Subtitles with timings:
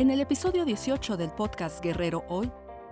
[0.00, 2.50] En el episodio 18 del podcast Guerrero Hoy,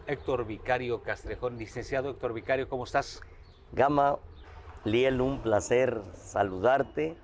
[0.09, 1.59] Héctor Vicario Castrejón.
[1.59, 3.21] Licenciado Héctor Vicario, ¿cómo estás?
[3.71, 4.19] Gama,
[4.83, 7.17] Liel, un placer saludarte,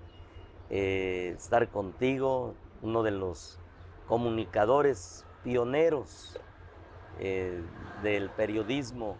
[0.70, 3.58] eh, estar contigo, uno de los
[4.06, 6.38] comunicadores pioneros
[7.20, 7.62] eh,
[8.02, 9.18] del periodismo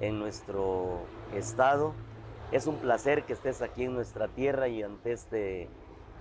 [0.00, 1.00] en nuestro
[1.34, 1.92] estado.
[2.50, 5.68] Es un placer que estés aquí en nuestra tierra y ante este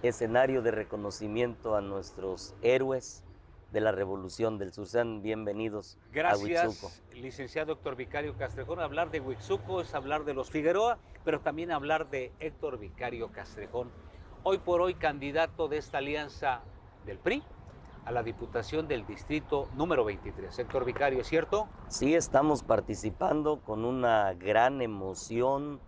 [0.04, 3.24] escenario de reconocimiento a nuestros héroes
[3.72, 4.88] de la Revolución del Sur.
[4.88, 6.92] Sean bienvenidos Gracias, a Huitzuco.
[7.14, 8.82] licenciado Héctor Vicario Castrejón.
[8.82, 13.90] Hablar de Huitzuco es hablar de los Figueroa, pero también hablar de Héctor Vicario Castrejón.
[14.44, 16.62] Hoy por hoy candidato de esta alianza
[17.06, 17.42] del PRI
[18.06, 20.58] a la Diputación del Distrito número 23.
[20.58, 21.68] Héctor Vicario, ¿es cierto?
[21.88, 25.80] Sí, estamos participando con una gran emoción,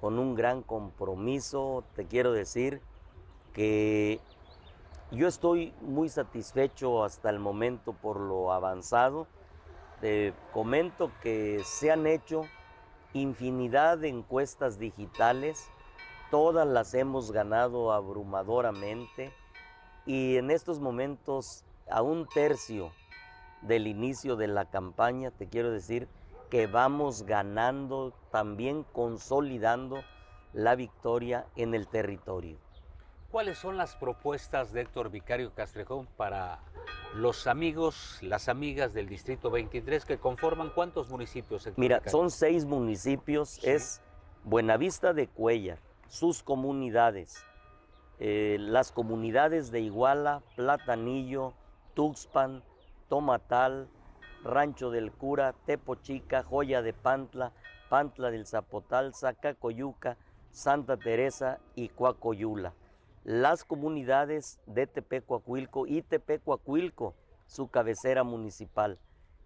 [0.00, 1.84] con un gran compromiso.
[1.94, 2.80] Te quiero decir
[3.52, 4.20] que
[5.10, 9.26] yo estoy muy satisfecho hasta el momento por lo avanzado.
[10.00, 12.42] Te comento que se han hecho
[13.14, 15.68] infinidad de encuestas digitales,
[16.30, 19.32] todas las hemos ganado abrumadoramente
[20.06, 22.92] y en estos momentos a un tercio
[23.62, 26.08] del inicio de la campaña, te quiero decir
[26.50, 30.02] que vamos ganando, también consolidando
[30.52, 32.58] la victoria en el territorio.
[33.30, 36.60] ¿Cuáles son las propuestas de Héctor Vicario Castrejón para
[37.16, 41.66] los amigos, las amigas del Distrito 23 que conforman cuántos municipios?
[41.66, 42.18] Héctor Mira, Vicario?
[42.18, 43.70] son seis municipios, Sí.
[43.70, 44.00] es
[44.44, 47.44] Buenavista de Cuellar, sus comunidades,
[48.20, 51.54] eh, las comunidades de Iguala, Platanillo,
[51.94, 52.62] Tuxpan,
[53.08, 53.88] Tomatal,
[54.44, 57.52] Rancho del Cura, Tepochica, Joya de Pantla,
[57.88, 60.16] Pantla del Zapotal, Zacacoyuca,
[60.50, 62.74] Santa Teresa y Coacoyula.
[63.24, 67.14] Las comunidades de Tepecuacuilco y Tepecuacuilco,
[67.46, 68.98] su cabecera municipal.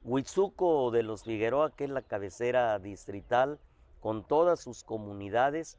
[0.05, 3.59] Huitzuco de los Figueroa, que es la cabecera distrital,
[4.01, 5.79] con todas sus comunidades,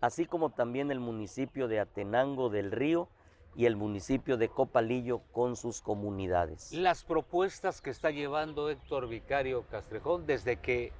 [0.00, 3.08] así como también el municipio de Atenango del Río
[3.56, 6.72] y el municipio de Copalillo con sus comunidades.
[6.72, 10.92] Las propuestas que está llevando Héctor Vicario Castrejón desde que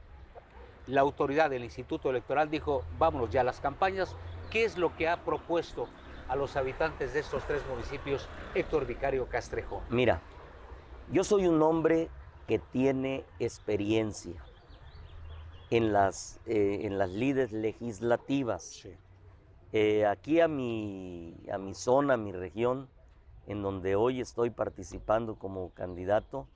[0.87, 4.17] la autoridad del Instituto Electoral dijo, vámonos ya a las campañas,
[4.51, 5.89] ¿qué es lo que ha propuesto
[6.29, 9.83] a los habitantes de estos tres municipios Héctor Vicario Castrejón?
[9.91, 10.21] Mira,
[11.13, 12.09] yo soy un hombre
[12.47, 14.43] que tiene experiencia
[15.71, 18.89] en las, eh, en las lides legislativas.
[19.73, 22.89] Eh, aquí a mi, a mi zona, a mi región,
[23.47, 26.47] en donde hoy estoy participando como candidato,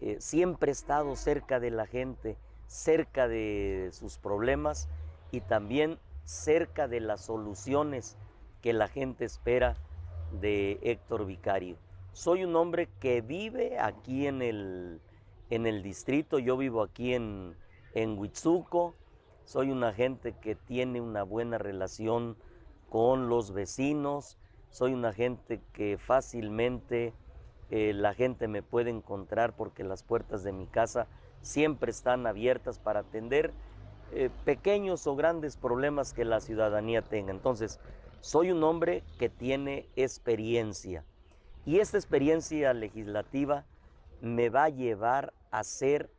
[0.00, 4.88] eh, siempre he estado cerca de la gente, cerca de sus problemas
[5.30, 8.16] y también cerca de las soluciones
[8.62, 9.76] que la gente espera
[10.40, 11.76] de Héctor Vicario.
[12.12, 15.00] Soy un hombre que vive aquí en el,
[15.50, 17.54] en el distrito, yo vivo aquí en,
[17.94, 18.94] en Huitzuco,
[19.44, 22.36] soy una gente que tiene una buena relación
[22.88, 24.38] con los vecinos,
[24.70, 27.12] soy una gente que fácilmente
[27.70, 31.06] eh, la gente me puede encontrar porque las puertas de mi casa
[31.42, 33.52] siempre están abiertas para atender
[34.12, 37.30] eh, pequeños o grandes problemas que la ciudadanía tenga.
[37.30, 37.80] Entonces,
[38.20, 41.04] soy un hombre que tiene experiencia
[41.64, 43.64] y esta experiencia legislativa
[44.20, 46.10] me va a llevar a ser,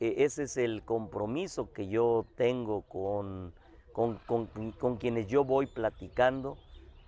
[0.00, 3.54] ese es el compromiso que yo tengo con,
[3.92, 6.56] con, con, con quienes yo voy platicando,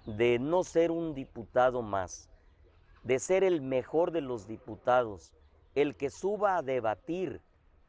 [0.06, 2.30] de no ser un diputado más,
[3.02, 5.32] de ser el mejor de los diputados,
[5.74, 7.40] el que suba a debatir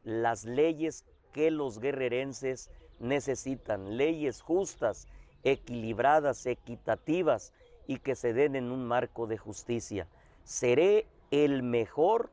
[0.02, 5.06] las leyes que los guerrerenses necesitan, leyes justas,
[5.44, 7.52] equilibradas, equitativas
[7.86, 10.08] y que se den en un marco de justicia.
[10.44, 12.32] Seré el mejor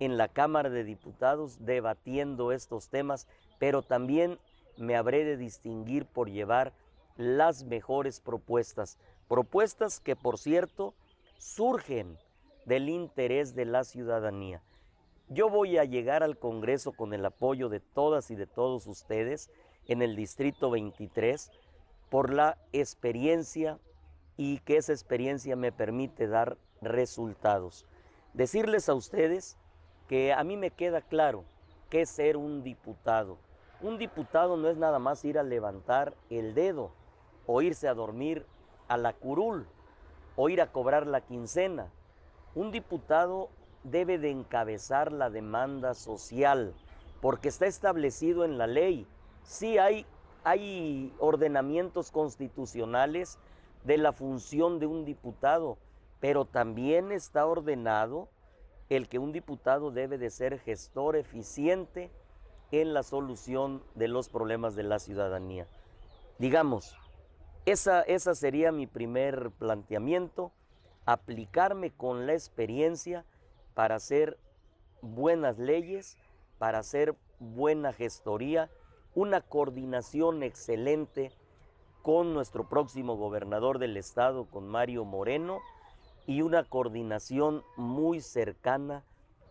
[0.00, 4.38] en la Cámara de Diputados debatiendo estos temas, pero también
[4.76, 6.72] me habré de distinguir por llevar
[7.16, 8.98] las mejores propuestas,
[9.28, 10.94] propuestas que por cierto
[11.38, 12.18] surgen
[12.64, 14.62] del interés de la ciudadanía.
[15.28, 19.50] Yo voy a llegar al Congreso con el apoyo de todas y de todos ustedes
[19.86, 21.52] en el Distrito 23
[22.08, 23.78] por la experiencia
[24.36, 27.86] y que esa experiencia me permite dar resultados.
[28.32, 29.56] Decirles a ustedes
[30.10, 31.44] que a mí me queda claro
[31.92, 33.38] es ser un diputado.
[33.80, 36.90] Un diputado no es nada más ir a levantar el dedo
[37.46, 38.44] o irse a dormir
[38.88, 39.68] a la curul
[40.34, 41.92] o ir a cobrar la quincena.
[42.56, 43.50] Un diputado
[43.84, 46.74] debe de encabezar la demanda social
[47.20, 49.06] porque está establecido en la ley.
[49.44, 50.06] Sí hay,
[50.42, 53.38] hay ordenamientos constitucionales
[53.84, 55.78] de la función de un diputado,
[56.18, 58.28] pero también está ordenado
[58.90, 62.10] el que un diputado debe de ser gestor eficiente
[62.72, 65.66] en la solución de los problemas de la ciudadanía.
[66.38, 66.96] Digamos,
[67.66, 70.52] esa, esa sería mi primer planteamiento,
[71.06, 73.24] aplicarme con la experiencia
[73.74, 74.38] para hacer
[75.02, 76.18] buenas leyes,
[76.58, 78.70] para hacer buena gestoría,
[79.14, 81.32] una coordinación excelente
[82.02, 85.60] con nuestro próximo gobernador del estado, con Mario Moreno,
[86.26, 89.02] y una coordinación muy cercana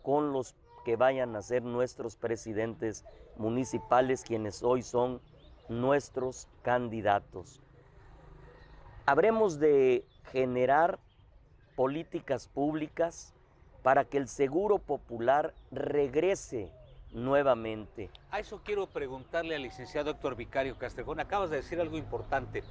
[0.04, 0.56] con los
[0.86, 3.06] que vayan a ser nuestros presidentes
[3.38, 5.22] municipales, quienes hoy son
[5.68, 7.62] nuestros candidatos.
[9.06, 11.00] Habremos de generar
[11.76, 13.34] políticas públicas
[13.84, 16.72] para que el seguro popular regrese
[17.12, 18.10] nuevamente.
[18.32, 21.20] A eso quiero preguntarle al licenciado Héctor Vicario Castrejón.
[21.20, 22.64] Acabas de decir algo importante.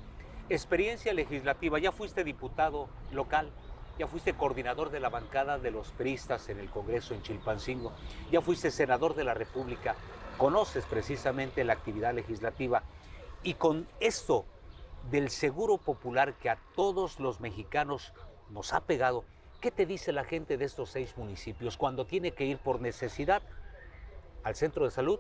[0.49, 3.51] Experiencia legislativa, ya fuiste diputado local,
[3.99, 7.93] ya fuiste coordinador de la bancada de los peristas en el Congreso en Chilpancingo,
[8.31, 9.97] ya fuiste senador de la República,
[10.37, 12.83] conoces precisamente la actividad legislativa.
[13.43, 14.45] Y con esto
[15.11, 18.13] del seguro popular que a todos los mexicanos
[18.51, 19.25] nos ha pegado,
[19.61, 23.43] ¿qué te dice la gente de estos seis municipios cuando tiene que ir por necesidad
[24.45, 25.19] al centro de salud,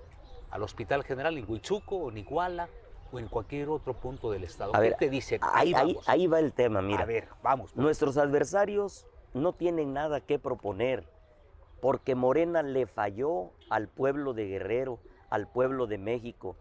[0.50, 2.68] al Hospital General en Huichuco en Iguala
[3.12, 4.74] o en cualquier otro punto del estado.
[4.74, 5.38] A ¿Qué ver, te dice?
[5.40, 7.02] Ahí, ahí, ahí va el tema, mira.
[7.02, 7.72] A ver, vamos.
[7.72, 7.82] pues.
[7.82, 11.08] Nuestros adversarios no tienen nada que proponer
[11.80, 14.98] porque Morena le falló al pueblo de Guerrero,
[15.30, 16.56] al pueblo de México.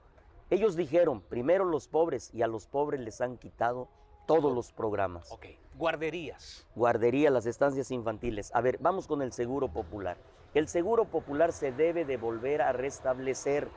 [0.50, 3.90] Ellos dijeron, primero los pobres y a los pobres les han quitado
[4.28, 5.32] todos los programas.
[5.32, 5.46] Ok,
[5.76, 6.68] guarderías.
[6.76, 8.54] Guardería, las estancias infantiles.
[8.54, 10.18] A ver, vamos con el seguro popular.
[10.54, 13.70] El seguro popular se debe de volver a restablecer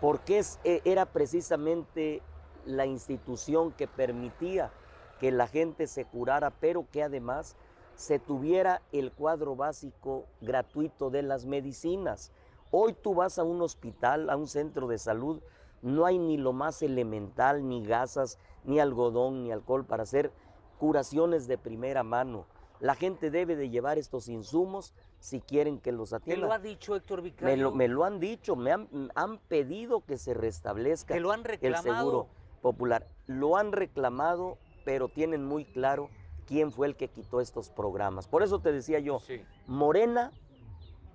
[0.00, 2.22] porque eh, era precisamente
[2.64, 4.72] la institución que permitía
[5.18, 7.56] que la gente se curara, pero que además
[7.94, 12.32] se tuviera el cuadro básico gratuito de las medicinas.
[12.70, 15.42] Hoy tú vas a un hospital, a un centro de salud,
[15.82, 20.32] no hay ni lo más elemental, ni gasas, ni algodón, ni alcohol para hacer
[20.78, 22.46] curaciones de primera mano.
[22.80, 26.48] La gente debe de llevar estos insumos si quieren que los ¿Te atiendan.
[26.48, 27.64] lo ha dicho Héctor Me Vicario?
[27.64, 31.42] lo, me lo han dicho, me han, han pedido que se restablezca ¿Te lo han
[31.60, 32.26] el seguro
[32.62, 33.06] popular.
[33.26, 36.08] Lo han reclamado, pero tienen muy claro
[36.46, 38.26] quién fue el que quitó estos programas.
[38.26, 39.42] Por eso te decía yo, Sí.
[39.66, 40.32] Morena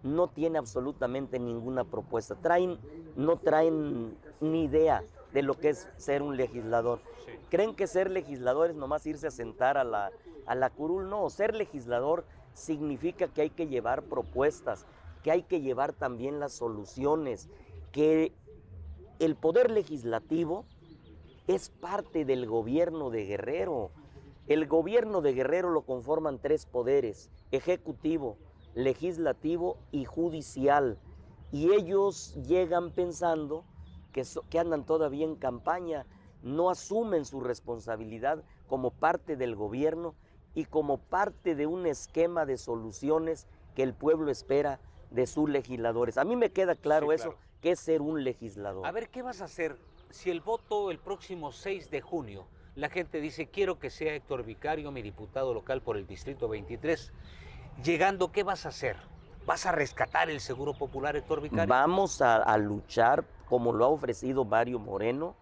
[0.04, 2.36] no tiene absolutamente ninguna propuesta.
[2.36, 2.80] Traen,
[3.16, 5.04] no traen ni idea
[5.34, 7.02] de lo que es ser un legislador.
[7.26, 7.32] Sí.
[7.50, 10.12] Creen que ser legislador es nomás irse a sentar a la,
[10.46, 11.10] a la curul.
[11.10, 12.24] No, ser legislador
[12.56, 14.88] significa que hay que llevar propuestas,
[15.22, 17.50] que hay que llevar también las soluciones,
[17.92, 18.34] que
[19.20, 20.66] el poder legislativo
[21.48, 23.92] es parte del gobierno de Guerrero.
[24.48, 28.38] El gobierno de Guerrero lo conforman tres poderes, ejecutivo,
[28.74, 30.98] legislativo y judicial.
[31.52, 33.64] Y ellos llegan pensando
[34.12, 36.06] que, andan todavía en campaña,
[36.42, 40.16] no asumen su responsabilidad como parte del gobierno
[40.56, 44.80] y como parte de un esquema de soluciones que el pueblo espera
[45.12, 46.18] de sus legisladores.
[46.18, 47.38] A mí me queda claro Sí, eso, claro.
[47.62, 48.86] que es ser un legislador.
[48.86, 49.78] A ver, ¿qué vas a hacer
[50.10, 54.44] si el voto el próximo 6 de junio, la gente dice, quiero que sea Héctor
[54.44, 57.12] Vicario mi diputado local por el Distrito 23?
[57.84, 58.96] Llegando, ¿qué vas a hacer?
[59.46, 61.68] ¿Vas a rescatar el Seguro Popular, Héctor Vicario?
[61.68, 65.36] Vamos a, a luchar, como lo ha ofrecido Mario Moreno,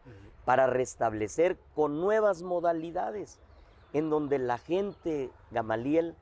[0.46, 3.40] para restablecer con nuevas modalidades,
[3.94, 6.16] en donde la gente, Gamaliel,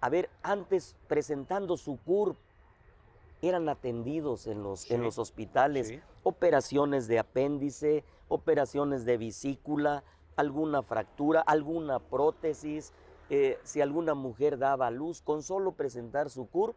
[0.00, 2.36] a ver, antes presentando su CURP,
[3.42, 6.00] eran atendidos en los, en los hospitales, sí.
[6.22, 10.04] operaciones de apéndice, operaciones de vesícula,
[10.36, 12.92] alguna fractura, alguna prótesis,
[13.30, 16.76] eh, si alguna mujer daba a luz, con solo presentar su CURP,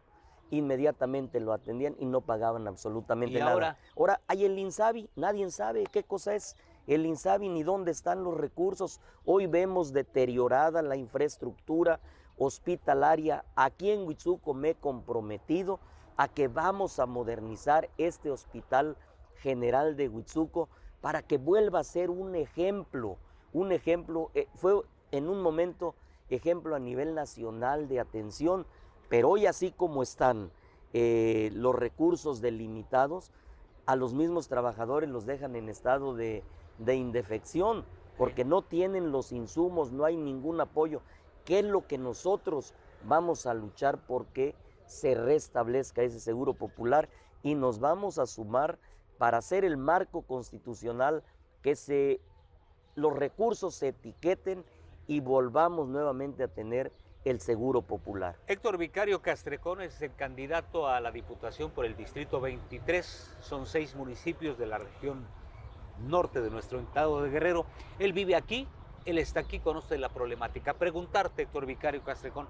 [0.50, 3.52] inmediatamente lo atendían y no pagaban absolutamente ¿Y nada.
[3.52, 3.78] ahora?
[3.96, 6.56] Ahora hay el INSABI, nadie sabe qué cosa es
[6.86, 9.00] el INSABI ni dónde están los recursos.
[9.24, 12.00] Hoy vemos deteriorada la infraestructura
[12.38, 13.44] hospitalaria.
[13.54, 15.80] Aquí en Huitzuco me he comprometido
[16.16, 18.96] a que vamos a modernizar este hospital
[19.36, 20.68] general de Huitzuco
[21.00, 23.18] para que vuelva a ser un ejemplo,
[23.52, 24.80] un ejemplo, eh, fue
[25.12, 25.94] en un momento
[26.30, 28.66] ejemplo a nivel nacional de atención,
[29.08, 30.50] pero hoy así como están
[30.92, 33.30] eh, los recursos delimitados,
[33.86, 36.42] a los mismos trabajadores los dejan en estado de,
[36.78, 37.84] de indefección,
[38.18, 41.00] porque no tienen los insumos, no hay ningún apoyo.
[41.44, 42.74] ¿Qué es lo que nosotros
[43.04, 44.54] vamos a luchar porque
[44.86, 47.08] se restablezca ese seguro popular
[47.42, 48.78] y nos vamos a sumar
[49.18, 51.22] para hacer el marco constitucional
[51.62, 52.20] que se,
[52.94, 54.64] los recursos se etiqueten
[55.06, 56.92] y volvamos nuevamente a tener
[57.26, 58.36] el seguro popular.
[58.46, 63.36] Héctor Vicario Castrecón es el candidato a la Diputación por el Distrito 23.
[63.40, 65.26] Son seis municipios de la región
[66.06, 67.66] norte de nuestro estado de Guerrero.
[67.98, 68.68] Él vive aquí,
[69.06, 70.74] él está aquí, conoce la problemática.
[70.74, 72.46] Preguntarte, Héctor Vicario Castrecón,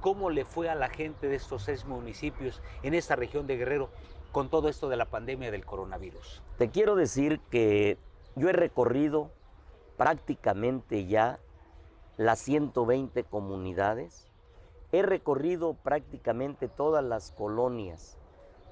[0.00, 3.90] ¿cómo le fue a la gente de estos seis municipios en esta región de Guerrero
[4.32, 6.42] con todo esto de la pandemia del coronavirus?
[6.56, 7.98] Te quiero decir que
[8.36, 9.30] yo he recorrido
[9.98, 11.38] prácticamente ya
[12.16, 14.28] las 120 comunidades,
[14.92, 18.16] he recorrido prácticamente todas las colonias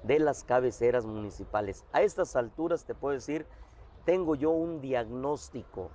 [0.03, 1.85] de las cabeceras municipales.
[1.91, 3.45] A estas alturas te puedo decir,
[4.05, 5.89] tengo yo un diagnóstico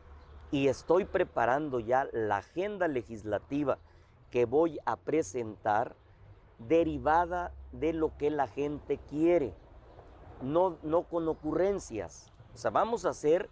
[0.50, 3.78] y estoy preparando ya la agenda legislativa
[4.30, 5.94] que voy a presentar
[6.58, 9.54] derivada de lo que la gente quiere,
[10.42, 12.32] no, no con ocurrencias.
[12.54, 13.48] O sea, vamos a hacer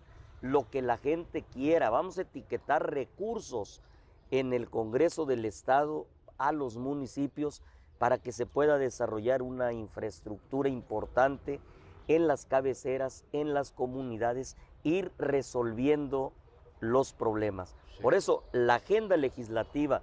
[0.50, 3.82] lo que la gente quiera, vamos a etiquetar recursos
[4.30, 6.06] en el Congreso del Estado
[6.38, 7.62] a los municipios
[7.98, 11.60] para que se pueda desarrollar una infraestructura importante
[12.08, 16.32] en las cabeceras, en las comunidades, ir resolviendo
[16.80, 17.74] los problemas.
[18.02, 20.02] Por eso la agenda legislativa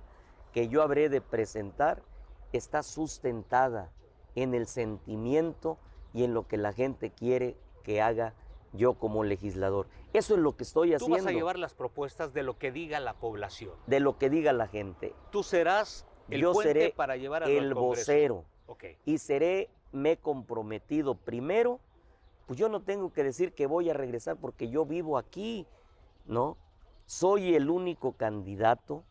[0.52, 2.02] que yo habré de presentar
[2.52, 3.92] está sustentada
[4.36, 5.78] en el sentimiento
[6.14, 8.34] y en lo que la gente quiere que haga
[8.74, 9.88] yo como legislador.
[10.14, 11.18] Eso es lo que estoy haciendo.
[11.18, 13.74] Tú vas a llevar las propuestas de lo que diga la población.
[13.88, 15.14] De lo que diga la gente.
[15.32, 18.46] Tú serás el yo seré para llevar el vocero.
[19.06, 21.80] Y seré, me he comprometido primero,
[22.48, 25.68] pues yo no tengo que decir que voy a regresar porque yo vivo aquí,
[26.26, 26.58] ¿no?
[27.06, 29.04] Soy el único candidato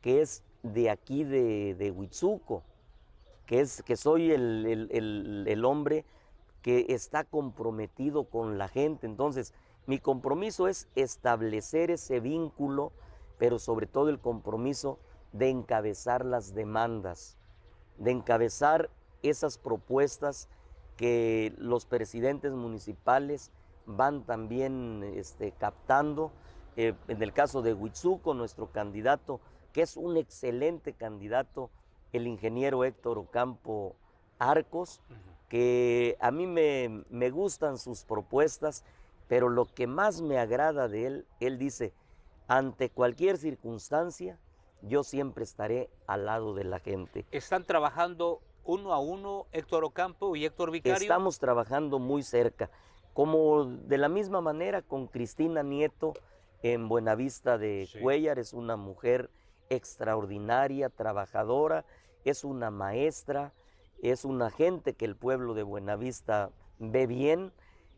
[0.00, 2.64] que es de aquí de, de Huitzuco
[3.46, 6.04] que, es, que soy el, hombre
[6.66, 9.06] que está comprometido con la gente.
[9.06, 9.54] Entonces,
[9.86, 12.90] mi compromiso es establecer ese vínculo,
[13.38, 14.98] pero sobre todo el compromiso
[15.30, 17.36] de encabezar las demandas,
[17.98, 18.90] de encabezar
[19.22, 20.48] esas propuestas
[20.96, 23.52] que los presidentes municipales
[23.86, 26.32] van también este, captando.
[26.76, 29.40] Eh, en el caso de Huitzuco, nuestro candidato,
[29.72, 31.70] que es un excelente candidato
[32.12, 33.94] el ingeniero Héctor Ocampo
[34.40, 35.00] Arcos,
[35.48, 38.84] que a mí me, me gustan sus propuestas,
[39.28, 41.92] pero lo que más me agrada de él, él dice,
[42.48, 44.38] ante cualquier circunstancia,
[44.82, 47.26] yo siempre estaré al lado de la gente.
[47.30, 50.96] ¿Están trabajando uno a uno Héctor Ocampo y Héctor Vicario?
[50.96, 52.70] Estamos trabajando muy cerca,
[53.14, 56.14] como de la misma manera con Cristina Nieto
[56.62, 59.30] en Buenavista de Cuellar, es una mujer
[59.68, 61.84] extraordinaria, trabajadora,
[62.24, 63.52] es una maestra,
[64.02, 67.52] es una gente que el pueblo de Buenavista ve bien.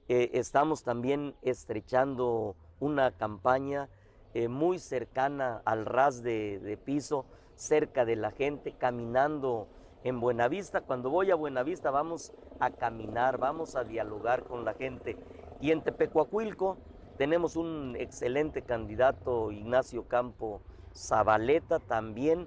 [0.09, 3.89] Eh, estamos también estrechando una campaña
[4.35, 9.69] eh, muy cercana al ras de, de, piso, cerca de la gente, caminando
[10.05, 10.81] en Buenavista.
[10.83, 15.17] Cuando voy a Buenavista vamos a caminar, vamos a dialogar con la gente.
[15.61, 16.79] Y en Tepecuacuilco
[17.17, 20.63] tenemos un excelente candidato, Ignacio Campo
[20.95, 22.47] Zabaleta también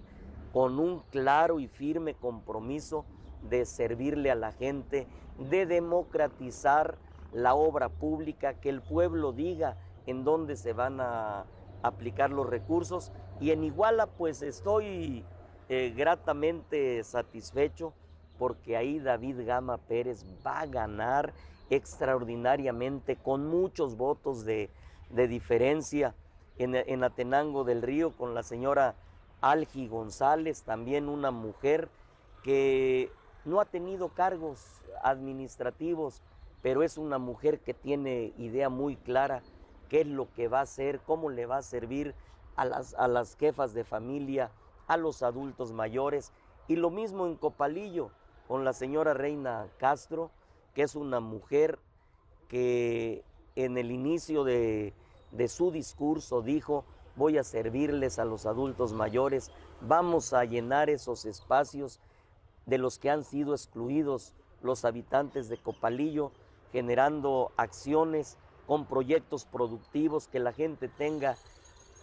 [0.54, 3.06] con un claro y firme compromiso
[3.50, 5.08] de servirle a la gente,
[5.38, 6.98] de democratizar
[7.34, 11.46] la obra pública, que el pueblo diga en dónde se van a
[11.84, 13.12] aplicar los recursos.
[13.40, 15.24] Y en Iguala pues estoy
[15.70, 17.94] eh, gratamente satisfecho
[18.38, 21.34] porque ahí David Gama Pérez va a ganar
[21.70, 24.70] extraordinariamente con muchos votos de,
[25.10, 26.16] de diferencia
[26.58, 28.96] en, Atenango del Río con la señora
[29.42, 31.90] Algi González, también una mujer
[32.44, 33.12] que
[33.46, 36.22] no ha tenido cargos administrativos,
[36.62, 39.42] pero es una mujer que tiene idea muy clara
[39.90, 42.16] qué es lo que va a hacer, cómo le va a servir
[42.56, 44.52] a las, a las jefas de familia,
[44.88, 46.32] a los adultos mayores.
[46.68, 48.12] Y lo mismo en Copalillo,
[48.48, 50.32] con la señora Reina Castro,
[50.74, 51.80] que es una mujer
[52.48, 54.94] que en el inicio de,
[55.32, 61.26] de su discurso dijo, voy a servirles a los adultos mayores, vamos a llenar esos
[61.26, 62.00] espacios
[62.66, 66.32] de los que han sido excluidos los habitantes de Copalillo,
[66.72, 68.38] generando acciones
[68.68, 71.36] con proyectos productivos, que la gente tenga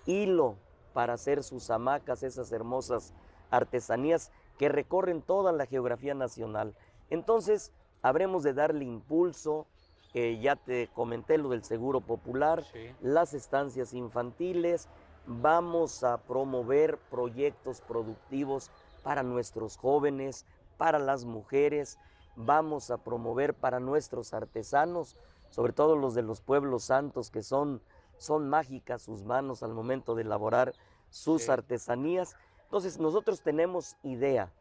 [0.06, 0.56] hilo
[0.92, 3.14] para hacer sus hamacas, esas hermosas
[3.50, 6.74] artesanías que recorren toda la geografía nacional.
[7.10, 7.72] Entonces,
[8.02, 9.66] habremos de darle impulso,
[10.14, 12.64] eh, ya te comenté lo del seguro popular,
[13.00, 14.88] las estancias infantiles,
[15.26, 18.70] vamos a promover proyectos productivos
[19.08, 20.44] para nuestros jóvenes,
[20.76, 21.98] para las mujeres,
[22.36, 25.16] vamos a promover para nuestros artesanos,
[25.48, 27.80] sobre todo los de los pueblos santos que son,
[28.18, 30.74] son mágicas sus manos al momento de elaborar
[31.08, 32.36] sus artesanías.
[32.64, 34.52] Entonces nosotros tenemos idea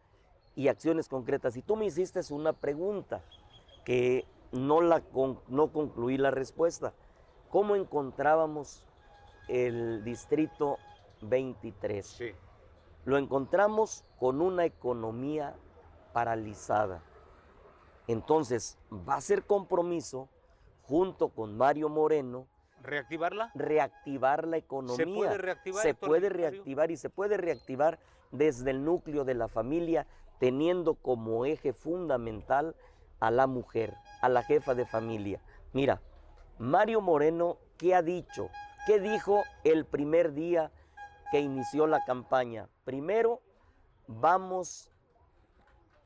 [0.56, 1.58] y acciones concretas.
[1.58, 3.26] Y tú me hiciste una pregunta
[3.84, 5.04] que no, la
[5.50, 6.94] no concluí la respuesta.
[7.50, 8.86] ¿Cómo encontrábamos
[9.50, 10.78] el distrito
[11.20, 12.08] 23?
[12.08, 12.32] Sí.
[13.08, 15.56] Lo encontramos con una economía
[16.12, 17.02] paralizada.
[18.06, 20.28] Entonces, va a ser compromiso
[20.84, 22.48] junto con Mario Moreno.
[22.84, 23.52] ¿Reactivarla?
[23.56, 24.98] Reactivar la economía.
[24.98, 25.84] ¿Se puede reactivar?
[25.84, 27.98] Se puede reactivar y se puede reactivar
[28.32, 30.06] desde el núcleo de la familia,
[30.38, 32.76] teniendo como eje fundamental
[33.22, 35.40] a la mujer, a la jefa de familia.
[35.72, 36.02] Mira,
[36.58, 38.50] Mario Moreno, ¿qué ha dicho?
[38.86, 40.74] ¿Qué dijo el primer día
[41.32, 42.68] que inició la campaña?
[42.86, 43.42] Primero,
[44.08, 44.92] vamos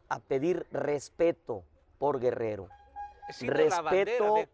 [0.09, 1.63] a pedir respeto
[1.97, 2.67] por Guerrero.
[3.41, 4.47] respeto eh,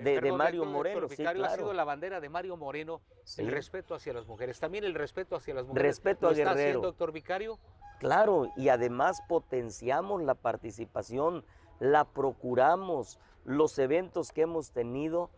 [0.00, 1.08] de, Mario Moreno.
[1.08, 1.44] sí, claro.
[1.44, 3.02] Ha sido la bandera de Mario Moreno
[3.36, 4.58] el respeto hacia las mujeres.
[4.60, 5.82] También el respeto hacia las mujeres.
[5.96, 6.60] Respeto a está Guerrero.
[6.60, 7.58] haciendo, doctor Vicario?
[7.98, 11.44] Claro, y además potenciamos la participación,
[11.80, 13.18] la procuramos.
[13.44, 15.30] Los eventos que hemos tenido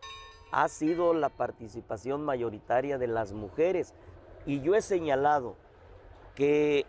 [0.51, 3.93] ha sido la participación mayoritaria de las mujeres.
[4.49, 5.53] Y yo he señalado
[6.33, 6.87] que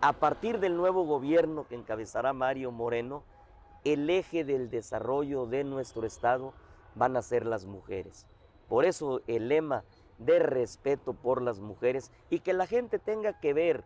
[0.00, 3.24] a partir del nuevo gobierno que encabezará Mario Moreno,
[3.82, 6.52] el eje del desarrollo de nuestro Estado
[6.94, 8.26] van a ser las mujeres.
[8.68, 9.82] Por eso el lema
[10.18, 13.82] de respeto por las mujeres y que la gente tenga que ver,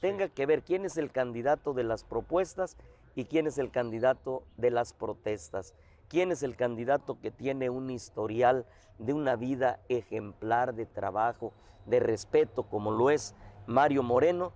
[0.00, 2.78] tenga que ver quién es el candidato de las propuestas
[3.14, 5.74] y quién es el candidato de las protestas,
[6.08, 8.66] quién es el candidato que tiene un historial
[8.98, 11.52] de una vida ejemplar de trabajo,
[11.86, 13.34] de respeto, como lo es
[13.66, 14.52] Mario Moreno,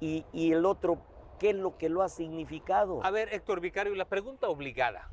[0.00, 0.98] y, y el otro
[1.38, 3.04] qué es lo que lo ha significado.
[3.04, 5.10] A ver, Héctor Vicario, la pregunta obligada.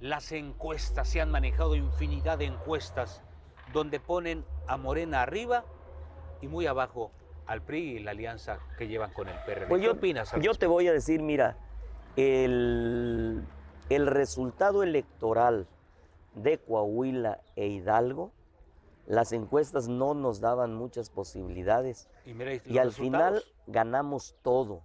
[0.00, 3.22] Las encuestas, se han manejado infinidad de encuestas
[3.72, 5.64] donde ponen a Morena arriba
[6.40, 7.10] y muy abajo
[7.46, 9.66] al PRI y la alianza que llevan con el PRD.
[9.66, 10.32] Pues ¿Qué yo, opinas?
[10.40, 11.56] Yo te voy a decir, mira,
[12.16, 13.44] el,
[13.94, 15.66] el resultado electoral
[16.34, 18.32] de Coahuila e Hidalgo,
[19.06, 22.08] las encuestas no nos daban muchas posibilidades.
[22.64, 24.82] Y, al final ganamos todo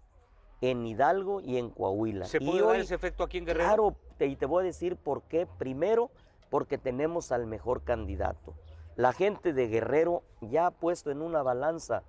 [0.61, 2.25] en Hidalgo y en Coahuila.
[2.25, 3.67] ¿Se puede dar ese efecto aquí en Guerrero?
[3.67, 5.47] Claro, y te voy a decir por qué.
[5.57, 6.09] Primero,
[6.49, 8.55] porque tenemos al mejor candidato.
[8.95, 12.03] La gente de Guerrero ya ha puesto en una balanza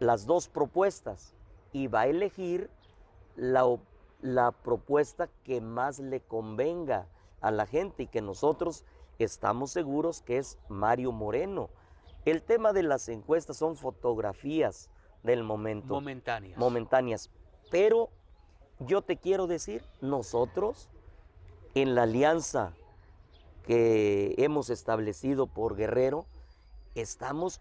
[0.00, 1.34] las dos propuestas
[1.72, 2.70] y va a elegir
[3.36, 3.64] la,
[4.20, 7.06] la propuesta que más le convenga
[7.40, 8.84] a la gente y que nosotros
[9.18, 11.70] estamos seguros que es Mario Moreno.
[12.24, 14.90] El tema de las encuestas son fotografías
[15.22, 15.94] del momento.
[15.94, 16.58] Momentáneas.
[16.58, 17.30] Momentáneas.
[17.70, 18.10] Pero
[18.80, 20.88] yo te quiero decir, nosotros
[21.74, 22.74] en la alianza
[23.64, 26.26] que hemos establecido por Guerrero,
[26.94, 27.60] estamos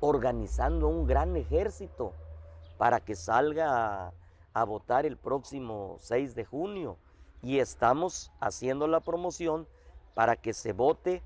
[0.00, 2.12] organizando un gran ejército
[2.78, 4.12] para que salga
[4.54, 6.96] a, votar el próximo 6 de junio
[7.42, 9.66] y estamos haciendo la promoción
[10.14, 11.22] para que se vote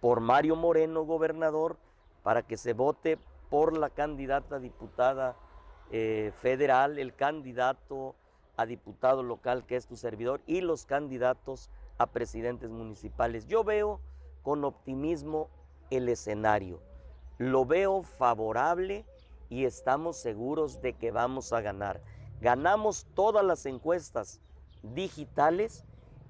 [0.00, 1.76] por Mario Moreno, gobernador,
[2.22, 3.18] para que se vote
[3.50, 5.36] por la candidata diputada
[5.90, 8.14] eh, federal, el candidato
[8.56, 13.46] a diputado local que es tu servidor y los candidatos a presidentes municipales.
[13.46, 14.00] Yo veo
[14.42, 15.48] con optimismo
[15.90, 16.80] el escenario,
[17.38, 19.04] lo veo favorable
[19.48, 22.00] y estamos seguros de que vamos a ganar.
[22.40, 24.40] Ganamos todas las encuestas
[24.82, 25.84] digitales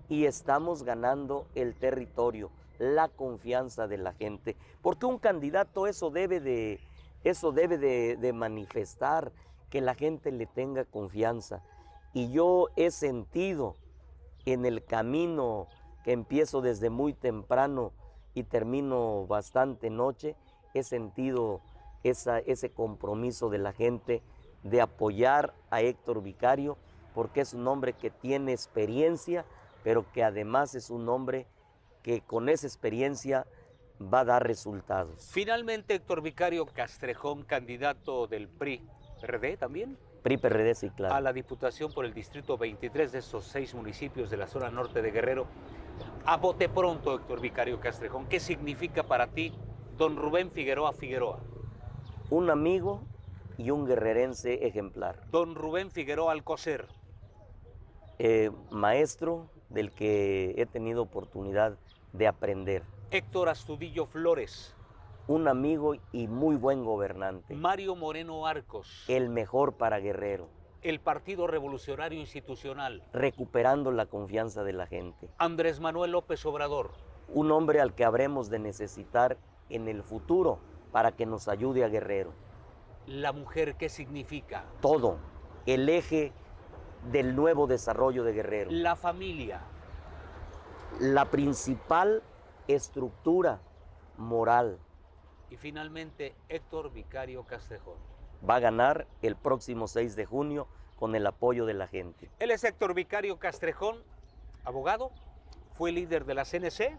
[0.09, 6.41] y estamos ganando el territorio, la confianza de la gente, porque un candidato eso debe
[6.41, 6.81] de,
[7.25, 9.33] eso debe de manifestar,
[9.71, 11.63] que la gente le tenga confianza.
[12.13, 13.77] Y yo he sentido
[14.47, 15.67] en el camino
[16.05, 17.93] que empiezo desde muy temprano
[18.35, 20.37] y termino bastante noche,
[20.75, 21.61] he sentido
[22.03, 24.23] esa, ese compromiso de la gente
[24.63, 26.77] de apoyar a Héctor Vicario,
[27.15, 29.45] porque es un hombre que tiene experiencia,
[29.83, 31.47] pero que además es un hombre
[32.03, 33.47] que con esa experiencia
[34.01, 35.29] va a dar resultados.
[35.33, 38.87] Finalmente, Héctor Vicario Castrejón, candidato del PRI,
[39.21, 39.99] ¿PRD también?
[40.23, 41.15] PRI, PRD, sí, claro.
[41.15, 45.03] a la Diputación por el Distrito 23 de estos seis municipios de la zona norte
[45.03, 45.47] de Guerrero.
[46.25, 49.53] A bote pronto, Héctor Vicario Castrejón, ¿qué significa para ti
[49.97, 51.41] don Rubén Figueroa Figueroa?
[52.31, 53.03] Un amigo
[53.59, 55.21] y un guerrerense ejemplar.
[55.31, 56.87] Don Rubén Figueroa Alcocer,
[58.21, 61.77] Eh, maestro del que he tenido oportunidad
[62.13, 62.83] de aprender.
[63.11, 64.75] Héctor Astudillo Flores,
[65.29, 67.55] Un amigo y muy buen gobernante.
[67.55, 70.49] Mario Moreno Arcos, El mejor para Guerrero,
[70.83, 75.29] el Partido Revolucionario Institucional, recuperando la confianza de la gente.
[75.39, 76.93] Andrés Manuel López Obrador,
[77.35, 79.37] Un hombre al que habremos de necesitar
[79.69, 80.61] en el futuro
[80.93, 82.33] para que nos ayude a Guerrero.
[83.09, 84.65] La mujer, ¿qué significa?
[84.81, 85.19] Todo,
[85.67, 86.33] el eje
[87.11, 88.71] del nuevo desarrollo de Guerrero.
[88.71, 89.61] La familia,
[91.01, 92.23] La principal
[92.67, 93.61] estructura
[94.17, 94.79] moral
[95.51, 97.97] y finalmente Héctor Vicario Castrejón.
[98.49, 102.31] va a ganar el próximo 6 de junio con el apoyo de la gente.
[102.39, 104.03] Él es Héctor Vicario Castrejón,
[104.65, 105.11] abogado,
[105.73, 106.99] fue líder de la CNC,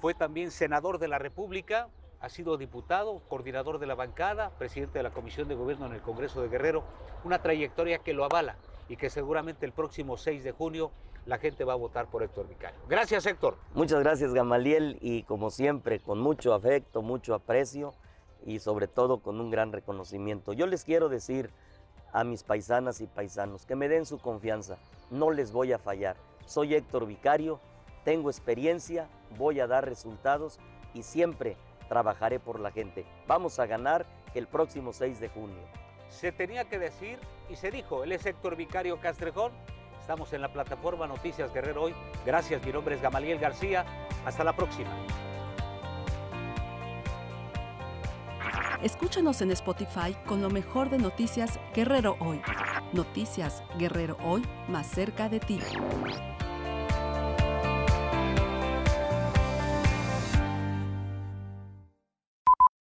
[0.00, 1.88] fue también senador de la República,
[2.20, 6.02] ha sido diputado, coordinador de la bancada, presidente de la Comisión de Gobierno en el
[6.02, 6.82] Congreso de Guerrero,
[7.24, 8.56] una trayectoria que lo avala
[8.88, 10.90] y que seguramente el próximo 6 de junio
[11.26, 12.80] la gente va a votar por Héctor Vicario.
[12.88, 13.56] Gracias Héctor.
[13.74, 17.94] Muchas gracias Gamaliel y como siempre con mucho afecto, mucho aprecio
[18.44, 20.52] y sobre todo con un gran reconocimiento.
[20.52, 21.50] Yo les quiero decir
[22.12, 24.78] a mis paisanas y paisanos que me den su confianza,
[25.10, 26.16] no les voy a fallar.
[26.46, 27.60] Soy Héctor Vicario,
[28.04, 30.58] tengo experiencia, voy a dar resultados
[30.94, 33.04] y siempre trabajaré por la gente.
[33.26, 35.62] Vamos a ganar el próximo 6 de junio.
[36.08, 39.52] Se tenía que decir y se dijo, él es Héctor Vicario Castrejón.
[40.00, 41.94] Estamos en la plataforma Noticias Guerrero hoy.
[42.24, 43.84] Gracias, mi nombre es Gamaliel García.
[44.24, 44.90] Hasta la próxima.
[48.82, 52.40] Escúchanos en Spotify con lo mejor de Noticias Guerrero Hoy.
[52.92, 55.58] Noticias Guerrero Hoy, más cerca de ti.